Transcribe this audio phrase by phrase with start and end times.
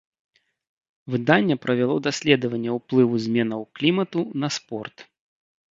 [1.15, 4.97] Выданне правяло даследаванне ўплыву зменаў клімату на спорт.